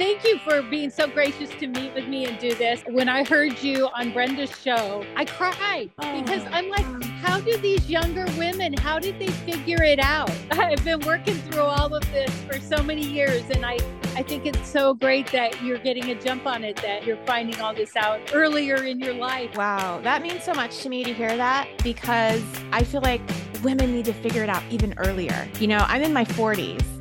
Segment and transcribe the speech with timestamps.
[0.00, 2.80] Thank you for being so gracious to meet with me and do this.
[2.86, 6.22] When I heard you on Brenda's show, I cried oh.
[6.22, 6.86] because I'm like,
[7.20, 10.30] how do these younger women, how did they figure it out?
[10.52, 13.76] I've been working through all of this for so many years and I
[14.16, 17.60] I think it's so great that you're getting a jump on it, that you're finding
[17.60, 19.54] all this out earlier in your life.
[19.54, 22.42] Wow, that means so much to me to hear that because
[22.72, 23.20] I feel like
[23.62, 25.46] women need to figure it out even earlier.
[25.58, 26.99] You know, I'm in my 40s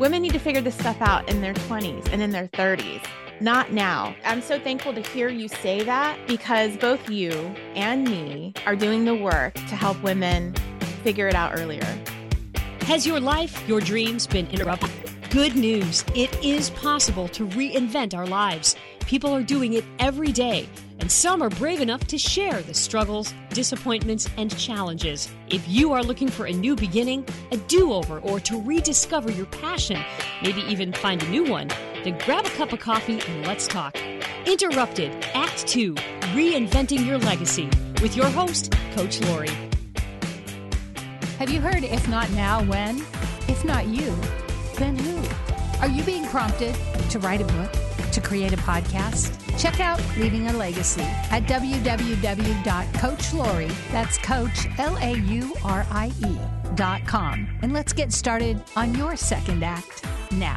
[0.00, 3.04] Women need to figure this stuff out in their 20s and in their 30s,
[3.38, 4.16] not now.
[4.24, 7.32] I'm so thankful to hear you say that because both you
[7.74, 10.54] and me are doing the work to help women
[11.04, 11.84] figure it out earlier.
[12.86, 14.90] Has your life, your dreams been interrupted?
[15.28, 16.02] Good news.
[16.14, 18.76] It is possible to reinvent our lives.
[19.00, 20.66] People are doing it every day
[21.00, 25.30] and some are brave enough to share the struggles, disappointments, and challenges.
[25.48, 29.46] If you are looking for a new beginning, a do over, or to rediscover your
[29.46, 30.00] passion,
[30.42, 31.68] maybe even find a new one,
[32.04, 33.96] then grab a cup of coffee and let's talk.
[34.46, 35.94] Interrupted, Act 2
[36.34, 37.68] Reinventing Your Legacy
[38.02, 39.48] with your host, Coach Laurie.
[41.38, 42.98] Have you heard If Not Now, When?
[43.48, 44.14] If not you,
[44.76, 45.22] then who?
[45.80, 46.76] Are you being prompted
[47.10, 47.89] to write a book?
[48.12, 49.38] To create a podcast?
[49.56, 56.38] Check out Leaving a Legacy at www.coachlaurie, that's coach, L-A-U-R-I-E,
[56.74, 57.46] dot com.
[57.62, 60.56] And let's get started on your second act now.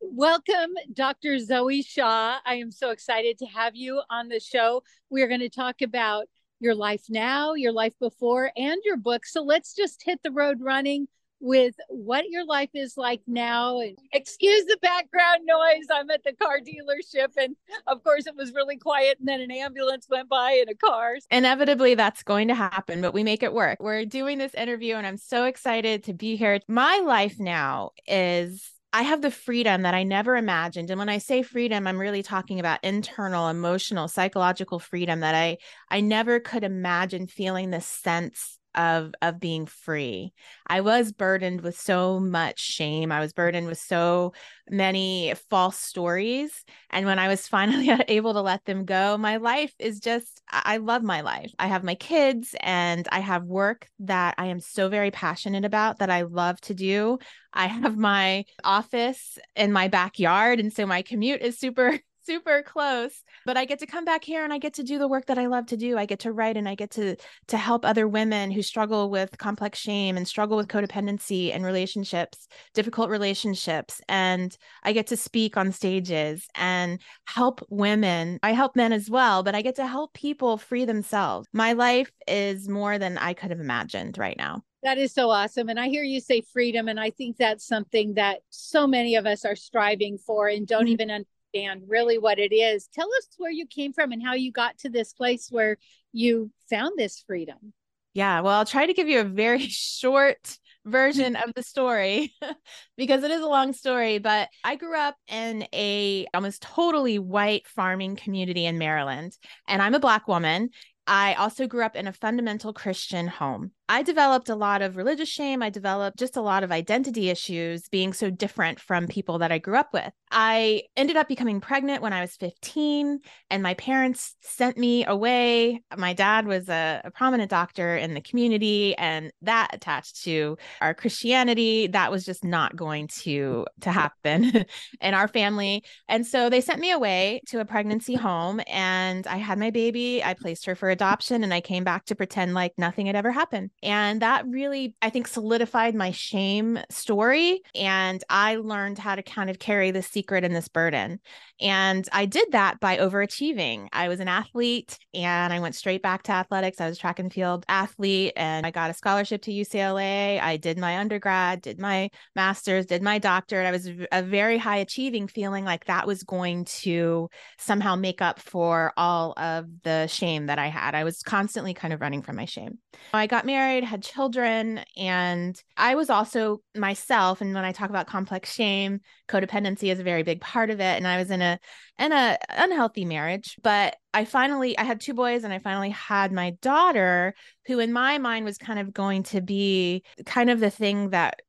[0.00, 1.40] Welcome, Dr.
[1.40, 2.38] Zoe Shaw.
[2.44, 4.84] I am so excited to have you on the show.
[5.10, 6.28] We are going to talk about
[6.60, 9.26] your life now, your life before, and your book.
[9.26, 11.08] So let's just hit the road running
[11.42, 13.80] with what your life is like now.
[13.80, 15.86] And excuse the background noise.
[15.92, 17.36] I'm at the car dealership.
[17.36, 19.18] And of course, it was really quiet.
[19.18, 21.16] And then an ambulance went by in a car.
[21.30, 23.78] Inevitably, that's going to happen, but we make it work.
[23.80, 26.60] We're doing this interview, and I'm so excited to be here.
[26.68, 30.90] My life now is I have the freedom that I never imagined.
[30.90, 35.58] And when I say freedom, I'm really talking about internal, emotional, psychological freedom that I
[35.90, 40.32] I never could imagine feeling this sense of of being free.
[40.66, 43.12] I was burdened with so much shame.
[43.12, 44.32] I was burdened with so
[44.70, 49.74] many false stories and when I was finally able to let them go, my life
[49.78, 51.52] is just I love my life.
[51.58, 55.98] I have my kids and I have work that I am so very passionate about
[55.98, 57.18] that I love to do.
[57.52, 63.22] I have my office in my backyard and so my commute is super super close
[63.46, 65.38] but i get to come back here and i get to do the work that
[65.38, 67.16] i love to do i get to write and i get to
[67.48, 72.48] to help other women who struggle with complex shame and struggle with codependency and relationships
[72.74, 78.92] difficult relationships and i get to speak on stages and help women i help men
[78.92, 83.18] as well but i get to help people free themselves my life is more than
[83.18, 85.68] i could have imagined right now that is so awesome.
[85.68, 86.88] And I hear you say freedom.
[86.88, 90.82] And I think that's something that so many of us are striving for and don't
[90.82, 90.92] mm-hmm.
[90.92, 91.10] even
[91.54, 92.88] understand really what it is.
[92.92, 95.76] Tell us where you came from and how you got to this place where
[96.12, 97.72] you found this freedom.
[98.14, 102.34] Yeah, well, I'll try to give you a very short version of the story
[102.96, 107.68] because it is a long story but i grew up in a almost totally white
[107.68, 110.68] farming community in maryland and i'm a black woman
[111.06, 113.72] I also grew up in a fundamental Christian home.
[113.88, 115.62] I developed a lot of religious shame.
[115.62, 119.58] I developed just a lot of identity issues being so different from people that I
[119.58, 120.10] grew up with.
[120.30, 123.18] I ended up becoming pregnant when I was 15,
[123.50, 125.82] and my parents sent me away.
[125.94, 130.94] My dad was a, a prominent doctor in the community, and that attached to our
[130.94, 134.64] Christianity, that was just not going to, to happen
[135.02, 135.84] in our family.
[136.08, 140.24] And so they sent me away to a pregnancy home, and I had my baby.
[140.24, 143.32] I placed her for adoption, and I came back to pretend like nothing had ever
[143.32, 143.70] happened.
[143.82, 147.60] And that really, I think, solidified my shame story.
[147.74, 151.20] And I learned how to kind of carry this secret and this burden.
[151.60, 153.88] And I did that by overachieving.
[153.92, 156.80] I was an athlete and I went straight back to athletics.
[156.80, 160.40] I was track and field athlete and I got a scholarship to UCLA.
[160.40, 163.66] I did my undergrad, did my master's, did my doctorate.
[163.66, 167.28] I was a very high achieving feeling like that was going to
[167.58, 170.81] somehow make up for all of the shame that I had.
[170.94, 172.78] I was constantly kind of running from my shame.
[173.14, 177.40] I got married married, had children, and I was also myself.
[177.40, 180.96] And when I talk about complex shame, codependency is a very big part of it.
[180.96, 181.58] And I was in a
[181.98, 186.32] in a unhealthy marriage, but I finally I had two boys, and I finally had
[186.32, 187.34] my daughter,
[187.66, 191.40] who in my mind was kind of going to be kind of the thing that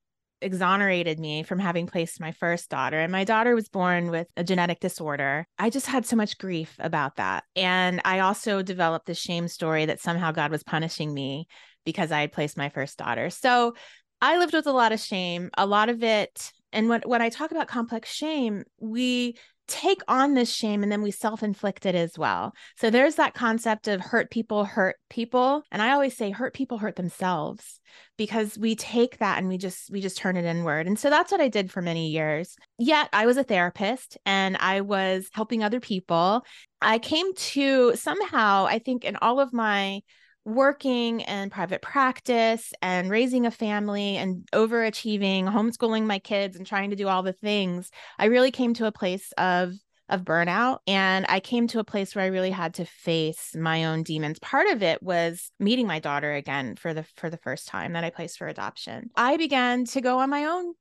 [0.43, 2.99] exonerated me from having placed my first daughter.
[2.99, 5.45] And my daughter was born with a genetic disorder.
[5.57, 7.45] I just had so much grief about that.
[7.55, 11.47] And I also developed the shame story that somehow God was punishing me
[11.85, 13.29] because I had placed my first daughter.
[13.29, 13.73] So
[14.21, 15.49] I lived with a lot of shame.
[15.57, 19.37] A lot of it And when, when I talk about complex shame, we
[19.67, 22.53] take on this shame and then we self-inflict it as well.
[22.77, 26.77] So there's that concept of hurt people hurt people and I always say hurt people
[26.77, 27.79] hurt themselves
[28.17, 30.87] because we take that and we just we just turn it inward.
[30.87, 32.55] And so that's what I did for many years.
[32.77, 36.45] Yet I was a therapist and I was helping other people.
[36.81, 40.01] I came to somehow I think in all of my
[40.45, 46.89] working and private practice and raising a family and overachieving, homeschooling my kids and trying
[46.89, 49.73] to do all the things, I really came to a place of
[50.09, 53.85] of burnout and I came to a place where I really had to face my
[53.85, 54.37] own demons.
[54.39, 58.03] Part of it was meeting my daughter again for the for the first time that
[58.03, 59.09] I placed for adoption.
[59.15, 60.73] I began to go on my own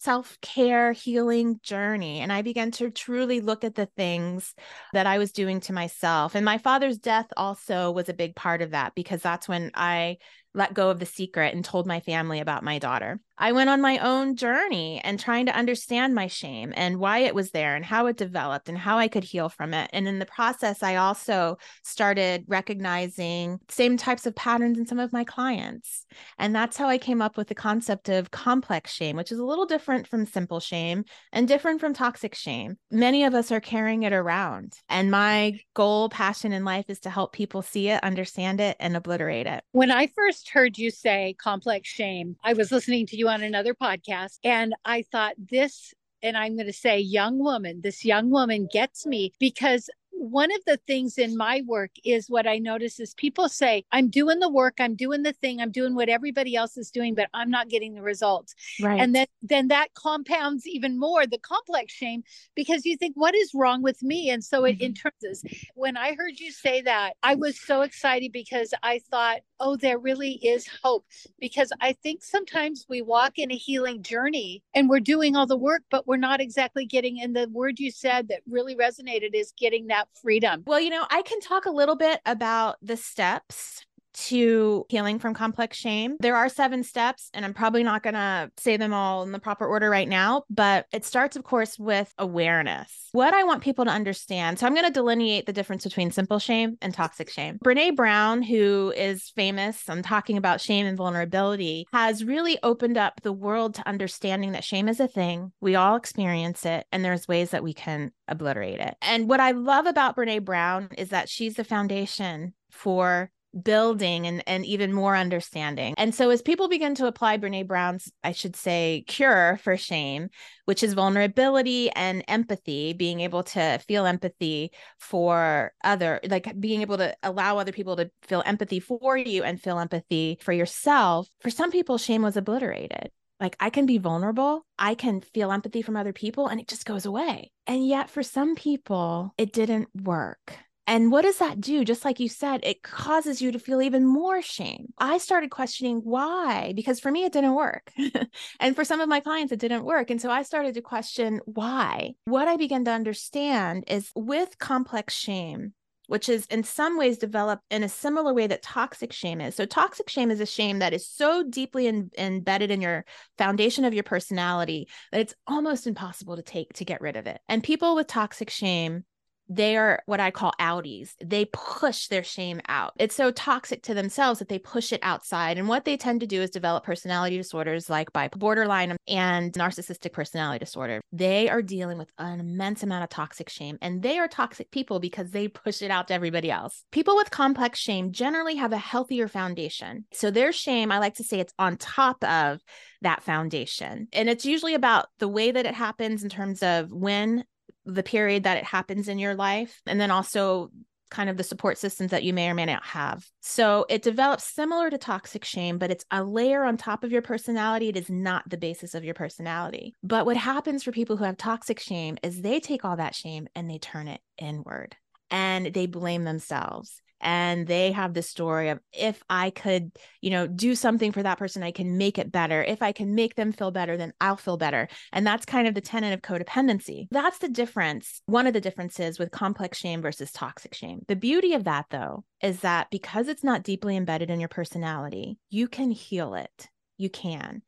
[0.00, 2.20] self care healing journey.
[2.20, 4.54] And I began to truly look at the things
[4.92, 6.34] that I was doing to myself.
[6.34, 10.16] And my father's death also was a big part of that because that's when I
[10.54, 13.20] let go of the secret and told my family about my daughter.
[13.40, 17.34] I went on my own journey and trying to understand my shame and why it
[17.34, 19.88] was there and how it developed and how I could heal from it.
[19.94, 25.14] And in the process, I also started recognizing same types of patterns in some of
[25.14, 26.04] my clients.
[26.38, 29.44] And that's how I came up with the concept of complex shame, which is a
[29.44, 32.76] little different from simple shame and different from toxic shame.
[32.90, 34.74] Many of us are carrying it around.
[34.90, 38.94] And my goal, passion in life is to help people see it, understand it, and
[38.94, 39.64] obliterate it.
[39.72, 43.74] When I first heard you say complex shame, I was listening to you on another
[43.74, 44.38] podcast.
[44.44, 49.06] And I thought this and I'm going to say young woman, this young woman gets
[49.06, 49.88] me because
[50.20, 54.10] one of the things in my work is what I notice is people say, I'm
[54.10, 57.30] doing the work, I'm doing the thing, I'm doing what everybody else is doing, but
[57.32, 58.54] I'm not getting the results.
[58.82, 59.00] Right.
[59.00, 62.22] And then then that compounds even more the complex shame
[62.54, 64.28] because you think, what is wrong with me?
[64.28, 64.84] And so it mm-hmm.
[64.84, 65.42] internals.
[65.74, 69.98] When I heard you say that, I was so excited because I thought, oh, there
[69.98, 71.04] really is hope.
[71.38, 75.56] Because I think sometimes we walk in a healing journey and we're doing all the
[75.56, 79.52] work, but we're not exactly getting, and the word you said that really resonated is
[79.56, 80.64] getting that freedom.
[80.66, 85.34] Well, you know, I can talk a little bit about the steps to healing from
[85.34, 86.16] complex shame.
[86.20, 89.38] There are seven steps, and I'm probably not going to say them all in the
[89.38, 93.08] proper order right now, but it starts, of course, with awareness.
[93.12, 94.58] What I want people to understand.
[94.58, 97.58] So I'm going to delineate the difference between simple shame and toxic shame.
[97.64, 103.20] Brene Brown, who is famous on talking about shame and vulnerability, has really opened up
[103.22, 105.52] the world to understanding that shame is a thing.
[105.60, 108.96] We all experience it, and there's ways that we can obliterate it.
[109.02, 113.30] And what I love about Brene Brown is that she's the foundation for
[113.62, 115.94] building and, and even more understanding.
[115.96, 120.28] And so as people begin to apply Brene Brown's, I should say, cure for shame,
[120.64, 126.98] which is vulnerability and empathy, being able to feel empathy for other, like being able
[126.98, 131.28] to allow other people to feel empathy for you and feel empathy for yourself.
[131.40, 133.10] For some people, shame was obliterated.
[133.40, 136.84] Like I can be vulnerable, I can feel empathy from other people, and it just
[136.84, 137.50] goes away.
[137.66, 140.58] And yet, for some people, it didn't work.
[140.86, 141.84] And what does that do?
[141.84, 144.92] Just like you said, it causes you to feel even more shame.
[144.98, 147.92] I started questioning why, because for me, it didn't work.
[148.60, 150.10] and for some of my clients, it didn't work.
[150.10, 152.14] And so I started to question why.
[152.24, 155.74] What I began to understand is with complex shame,
[156.08, 159.54] which is in some ways developed in a similar way that toxic shame is.
[159.54, 163.04] So, toxic shame is a shame that is so deeply in, embedded in your
[163.38, 167.40] foundation of your personality that it's almost impossible to take to get rid of it.
[167.48, 169.04] And people with toxic shame
[169.50, 171.10] they are what I call outies.
[171.22, 172.92] They push their shame out.
[172.96, 175.58] It's so toxic to themselves that they push it outside.
[175.58, 180.60] And what they tend to do is develop personality disorders like borderline and narcissistic personality
[180.64, 181.00] disorder.
[181.12, 185.00] They are dealing with an immense amount of toxic shame and they are toxic people
[185.00, 186.84] because they push it out to everybody else.
[186.92, 190.04] People with complex shame generally have a healthier foundation.
[190.12, 192.60] So their shame, I like to say it's on top of
[193.02, 194.08] that foundation.
[194.12, 197.44] And it's usually about the way that it happens in terms of when
[197.84, 200.70] the period that it happens in your life, and then also
[201.10, 203.26] kind of the support systems that you may or may not have.
[203.40, 207.22] So it develops similar to toxic shame, but it's a layer on top of your
[207.22, 207.88] personality.
[207.88, 209.94] It is not the basis of your personality.
[210.02, 213.48] But what happens for people who have toxic shame is they take all that shame
[213.56, 214.96] and they turn it inward
[215.30, 220.46] and they blame themselves and they have this story of if i could you know
[220.46, 222.62] do something for that person i can make it better.
[222.62, 224.88] If i can make them feel better then i'll feel better.
[225.12, 227.08] And that's kind of the tenet of codependency.
[227.10, 231.00] That's the difference one of the differences with complex shame versus toxic shame.
[231.08, 235.38] The beauty of that though is that because it's not deeply embedded in your personality
[235.50, 236.68] you can heal it.
[236.96, 237.62] You can.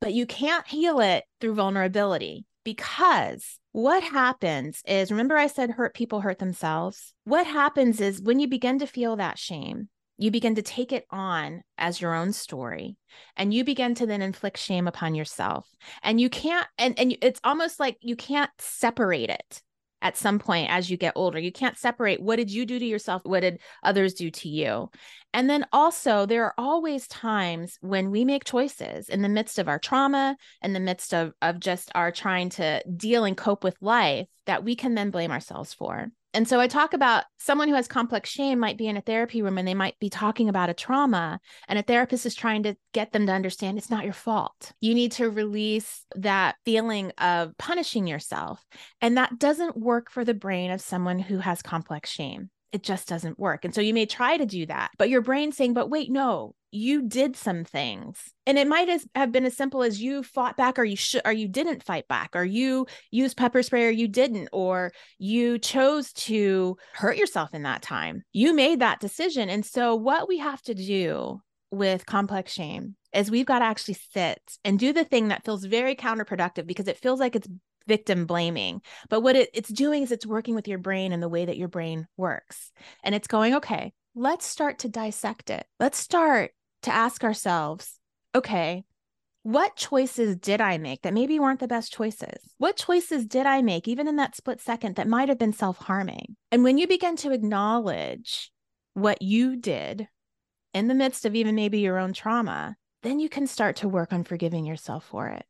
[0.00, 5.94] But you can't heal it through vulnerability because what happens is remember I said hurt
[5.94, 7.14] people hurt themselves?
[7.24, 9.88] What happens is when you begin to feel that shame,
[10.18, 12.96] you begin to take it on as your own story
[13.36, 15.68] and you begin to then inflict shame upon yourself
[16.02, 19.62] and you can't and, and it's almost like you can't separate it
[20.02, 21.38] at some point as you get older.
[21.38, 24.90] You can't separate what did you do to yourself what did others do to you.
[25.32, 29.68] And then also there are always times when we make choices in the midst of
[29.68, 33.76] our trauma in the midst of of just our trying to deal and cope with
[33.80, 37.74] life that we can then blame ourselves for and so I talk about someone who
[37.74, 40.70] has complex shame might be in a therapy room and they might be talking about
[40.70, 44.12] a trauma, and a therapist is trying to get them to understand it's not your
[44.12, 44.72] fault.
[44.80, 48.64] You need to release that feeling of punishing yourself.
[49.00, 53.06] And that doesn't work for the brain of someone who has complex shame it just
[53.06, 53.64] doesn't work.
[53.64, 56.54] And so you may try to do that, but your brain's saying, but wait, no,
[56.72, 58.18] you did some things.
[58.46, 61.32] And it might have been as simple as you fought back or you should or
[61.32, 66.12] you didn't fight back or you used pepper spray or you didn't or you chose
[66.14, 68.22] to hurt yourself in that time.
[68.32, 69.50] You made that decision.
[69.50, 73.98] And so what we have to do with complex shame is we've got to actually
[74.12, 77.48] sit and do the thing that feels very counterproductive because it feels like it's
[77.86, 78.80] victim blaming.
[79.10, 81.58] But what it, it's doing is it's working with your brain and the way that
[81.58, 82.72] your brain works.
[83.04, 85.66] And it's going, okay, let's start to dissect it.
[85.78, 86.52] Let's start
[86.82, 87.98] to ask ourselves,
[88.34, 88.84] okay,
[89.42, 92.54] what choices did I make that maybe weren't the best choices?
[92.58, 95.78] What choices did I make, even in that split second, that might have been self
[95.78, 96.36] harming?
[96.52, 98.52] And when you begin to acknowledge
[98.94, 100.08] what you did
[100.72, 104.12] in the midst of even maybe your own trauma, then you can start to work
[104.12, 105.44] on forgiving yourself for it.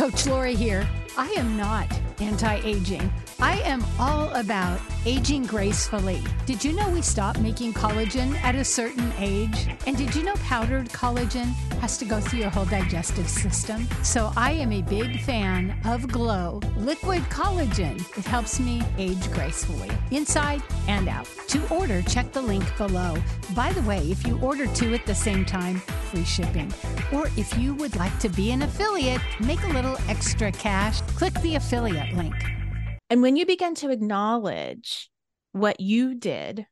[0.00, 0.88] Coach Laurie here.
[1.18, 1.86] I am not
[2.20, 3.12] anti aging.
[3.38, 6.22] I am all about aging gracefully.
[6.46, 9.68] Did you know we stop making collagen at a certain age?
[9.86, 11.48] And did you know powdered collagen
[11.82, 13.86] has to go through your whole digestive system?
[14.02, 18.00] So I am a big fan of Glow Liquid Collagen.
[18.16, 21.28] It helps me age gracefully, inside and out.
[21.48, 23.16] To order, check the link below.
[23.54, 25.76] By the way, if you order two at the same time,
[26.10, 26.72] free shipping.
[27.12, 31.34] Or if you would like to be an affiliate, make a little extra cash, click
[31.42, 32.34] the affiliate link.
[33.08, 35.10] And when you begin to acknowledge
[35.52, 36.66] what you did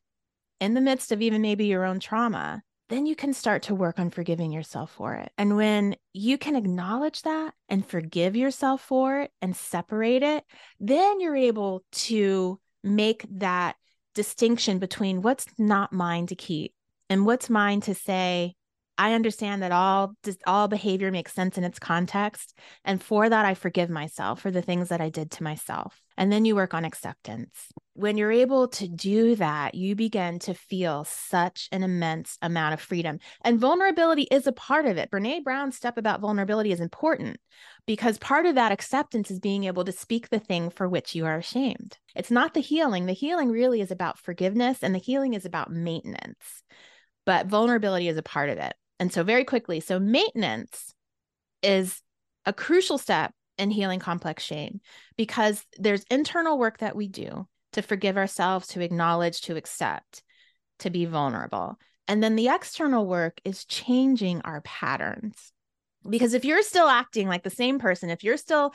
[0.60, 3.98] in the midst of even maybe your own trauma, then you can start to work
[3.98, 5.30] on forgiving yourself for it.
[5.36, 10.44] And when you can acknowledge that and forgive yourself for it and separate it,
[10.80, 13.76] then you're able to make that
[14.14, 16.72] distinction between what's not mine to keep
[17.10, 18.54] and what's mine to say,
[19.00, 20.14] I understand that all
[20.44, 24.60] all behavior makes sense in its context and for that I forgive myself for the
[24.60, 26.02] things that I did to myself.
[26.16, 27.68] And then you work on acceptance.
[27.94, 32.80] When you're able to do that, you begin to feel such an immense amount of
[32.80, 33.20] freedom.
[33.44, 35.12] And vulnerability is a part of it.
[35.12, 37.38] Brené Brown's step about vulnerability is important
[37.86, 41.24] because part of that acceptance is being able to speak the thing for which you
[41.24, 41.98] are ashamed.
[42.16, 43.06] It's not the healing.
[43.06, 46.64] The healing really is about forgiveness and the healing is about maintenance.
[47.24, 48.74] But vulnerability is a part of it.
[48.98, 50.94] And so, very quickly, so maintenance
[51.62, 52.02] is
[52.44, 54.80] a crucial step in healing complex shame
[55.16, 60.22] because there's internal work that we do to forgive ourselves, to acknowledge, to accept,
[60.80, 61.78] to be vulnerable.
[62.06, 65.52] And then the external work is changing our patterns.
[66.08, 68.72] Because if you're still acting like the same person, if you're still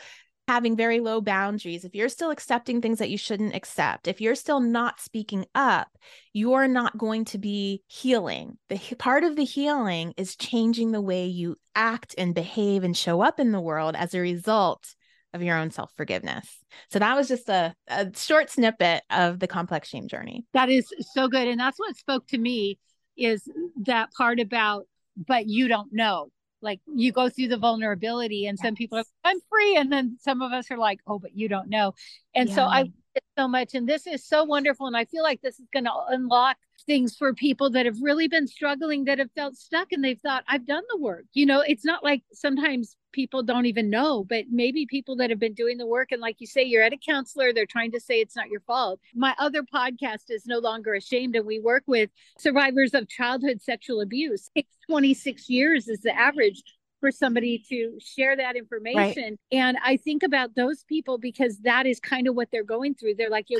[0.47, 4.35] having very low boundaries, if you're still accepting things that you shouldn't accept, if you're
[4.35, 5.87] still not speaking up,
[6.33, 8.57] you're not going to be healing.
[8.69, 13.21] The part of the healing is changing the way you act and behave and show
[13.21, 14.95] up in the world as a result
[15.33, 16.47] of your own self forgiveness.
[16.91, 20.45] So that was just a, a short snippet of the complex shame journey.
[20.53, 21.47] That is so good.
[21.47, 22.79] And that's what spoke to me
[23.17, 23.47] is
[23.85, 24.85] that part about,
[25.15, 26.29] but you don't know
[26.63, 30.41] like you go through the vulnerability and some people are i'm free and then some
[30.41, 31.93] of us are like oh but you don't know
[32.33, 32.55] and yeah.
[32.55, 32.89] so i
[33.37, 35.93] so much and this is so wonderful and i feel like this is going to
[36.09, 40.19] unlock things for people that have really been struggling that have felt stuck and they've
[40.21, 41.25] thought i've done the work.
[41.33, 45.39] You know it's not like sometimes people don't even know but maybe people that have
[45.39, 47.99] been doing the work and like you say you're at a counselor they're trying to
[47.99, 48.99] say it's not your fault.
[49.15, 54.01] My other podcast is no longer ashamed and we work with survivors of childhood sexual
[54.01, 54.49] abuse.
[54.55, 56.63] It's 26 years is the average
[57.03, 59.23] for somebody to share that information.
[59.23, 59.39] Right.
[59.51, 63.15] And I think about those people because that is kind of what they're going through.
[63.15, 63.59] They're like, you,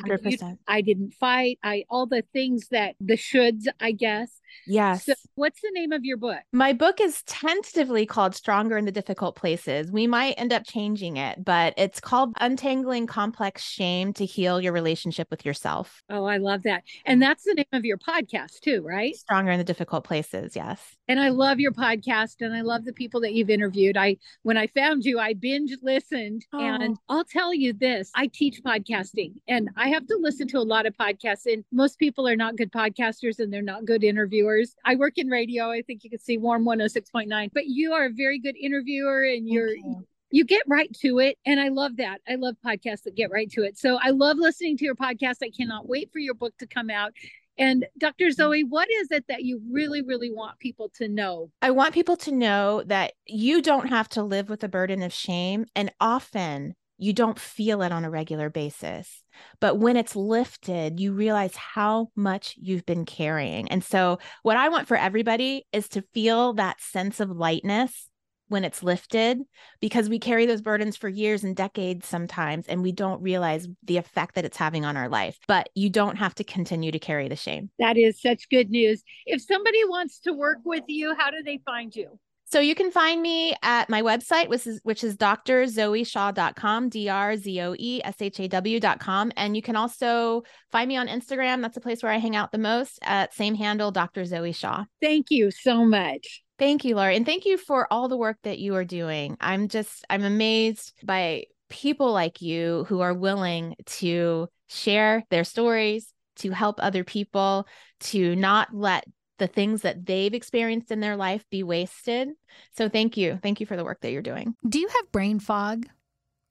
[0.66, 1.60] I didn't fight.
[1.62, 4.40] I all the things that the shoulds, I guess.
[4.68, 5.06] Yes.
[5.06, 6.40] So what's the name of your book?
[6.52, 9.92] My book is tentatively called Stronger in the Difficult Places.
[9.92, 14.74] We might end up changing it, but it's called Untangling Complex Shame to Heal Your
[14.74, 16.02] Relationship with Yourself.
[16.10, 16.84] Oh, I love that.
[17.06, 17.30] And mm-hmm.
[17.30, 19.16] that's the name of your podcast too, right?
[19.16, 20.56] Stronger in the Difficult Places.
[20.56, 20.80] Yes.
[21.08, 23.98] And I love your podcast and I love the people that you've interviewed.
[23.98, 26.60] I when I found you, I binge listened oh.
[26.60, 30.60] and I'll tell you this, I teach podcasting and I have to listen to a
[30.60, 34.43] lot of podcasts and most people are not good podcasters and they're not good interviewers
[34.86, 35.72] I work in radio.
[35.72, 39.48] I think you can see Warm 106.9, but you are a very good interviewer and
[39.48, 40.06] you're you.
[40.32, 41.38] you get right to it.
[41.46, 42.22] And I love that.
[42.28, 43.78] I love podcasts that get right to it.
[43.78, 45.38] So I love listening to your podcast.
[45.42, 47.14] I cannot wait for your book to come out.
[47.58, 48.26] And Dr.
[48.26, 48.34] Mm-hmm.
[48.34, 51.52] Zoe, what is it that you really, really want people to know?
[51.62, 55.14] I want people to know that you don't have to live with a burden of
[55.14, 55.66] shame.
[55.76, 59.24] And often you don't feel it on a regular basis.
[59.60, 63.70] But when it's lifted, you realize how much you've been carrying.
[63.70, 68.10] And so, what I want for everybody is to feel that sense of lightness
[68.50, 69.40] when it's lifted
[69.80, 73.98] because we carry those burdens for years and decades sometimes and we don't realize the
[73.98, 77.28] effect that it's having on our life but you don't have to continue to carry
[77.28, 81.32] the shame that is such good news if somebody wants to work with you how
[81.32, 82.20] do they find you
[82.54, 89.32] so you can find me at my website, which is which is drzoeshaw.com, D-R-Z-O-E-S-H-A-W.com.
[89.36, 91.64] And you can also find me on Instagram.
[91.64, 94.24] That's a place where I hang out the most at same handle, Dr.
[94.26, 94.86] Zoe Shaw.
[95.02, 96.44] Thank you so much.
[96.60, 97.16] Thank you, Laura.
[97.16, 99.36] And thank you for all the work that you are doing.
[99.42, 106.14] I'm just, I'm amazed by people like you who are willing to share their stories,
[106.36, 107.66] to help other people,
[108.02, 109.06] to not let
[109.40, 112.30] the things that they've experienced in their life be wasted.
[112.76, 113.40] So thank you.
[113.42, 114.56] Thank you for the work that you're doing.
[114.68, 115.88] Do you have brain fog?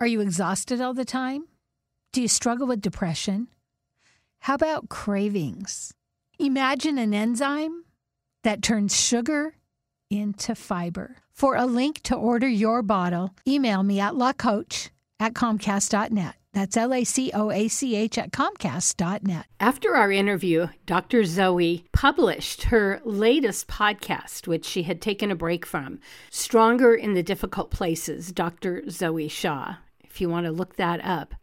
[0.01, 1.47] Are you exhausted all the time?
[2.13, 3.49] Do you struggle with depression?
[4.41, 5.95] How about cravings?
[6.39, 7.85] Imagine an enzyme
[8.43, 9.55] that turns sugar
[10.11, 11.19] into fiber.
[11.33, 16.35] For a link to order your bottle, email me at lacoach at comcast.net.
[16.53, 19.47] That's L A C O A C H at Comcast.net.
[19.59, 21.25] After our interview, Dr.
[21.25, 25.99] Zoe published her latest podcast, which she had taken a break from
[26.31, 28.89] Stronger in the Difficult Places, Dr.
[28.91, 29.77] Zoe Shaw.
[30.05, 31.35] If you want to look that up.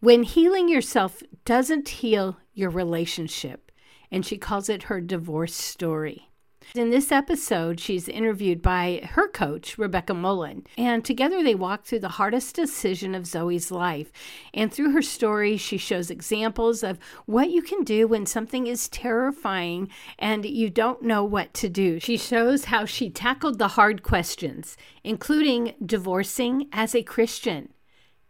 [0.00, 3.72] When healing yourself doesn't heal your relationship,
[4.10, 6.27] and she calls it her divorce story.
[6.74, 12.00] In this episode, she's interviewed by her coach, Rebecca Mullen, and together they walk through
[12.00, 14.12] the hardest decision of Zoe's life.
[14.52, 18.88] And through her story, she shows examples of what you can do when something is
[18.90, 22.00] terrifying and you don't know what to do.
[22.00, 27.70] She shows how she tackled the hard questions, including divorcing as a Christian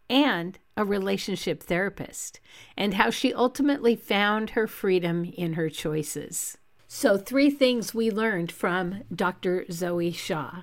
[0.08, 2.38] and a relationship therapist,
[2.76, 6.56] and how she ultimately found her freedom in her choices.
[6.90, 9.66] So, three things we learned from Dr.
[9.70, 10.62] Zoe Shaw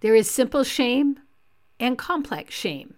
[0.00, 1.20] there is simple shame
[1.78, 2.96] and complex shame.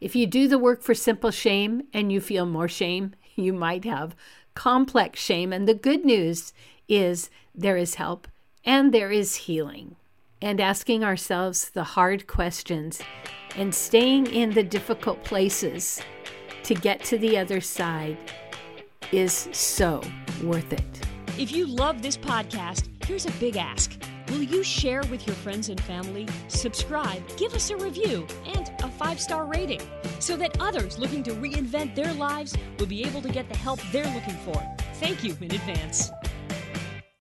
[0.00, 3.84] If you do the work for simple shame and you feel more shame, you might
[3.84, 4.14] have
[4.54, 5.52] complex shame.
[5.52, 6.52] And the good news
[6.86, 8.28] is there is help
[8.64, 9.96] and there is healing.
[10.40, 13.02] And asking ourselves the hard questions
[13.56, 16.00] and staying in the difficult places
[16.62, 18.18] to get to the other side
[19.10, 20.00] is so
[20.44, 21.15] worth it.
[21.38, 24.00] If you love this podcast, here's a big ask.
[24.30, 28.88] Will you share with your friends and family, subscribe, give us a review, and a
[28.88, 29.82] five star rating
[30.18, 33.80] so that others looking to reinvent their lives will be able to get the help
[33.92, 34.66] they're looking for?
[34.94, 36.10] Thank you in advance.